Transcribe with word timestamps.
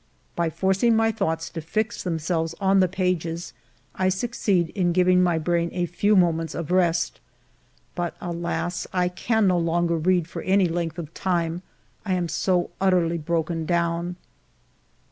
By 0.35 0.49
forcing 0.49 0.95
my 0.95 1.11
thoughts 1.11 1.47
to 1.51 1.61
fix 1.61 2.01
themselves 2.01 2.55
on 2.59 2.77
ALFRED 2.79 2.89
DREYFUS 2.91 3.53
193 3.93 3.93
the 3.93 4.01
pages, 4.01 4.07
I 4.07 4.09
succeed 4.09 4.69
in 4.69 4.93
giving 4.93 5.21
my 5.21 5.37
brain 5.37 5.69
a 5.73 5.85
few 5.85 6.15
moments 6.15 6.55
of 6.55 6.71
rest, 6.71 7.19
but, 7.93 8.15
alas! 8.19 8.87
I 8.93 9.09
can 9.09 9.45
no 9.45 9.59
longer 9.59 9.97
read 9.99 10.27
for 10.27 10.41
any 10.41 10.67
length 10.67 10.97
of 10.97 11.13
time, 11.13 11.61
I 12.03 12.13
am 12.15 12.27
so 12.29 12.71
utterly 12.81 13.19
broken 13.19 13.67
down. 13.67 14.15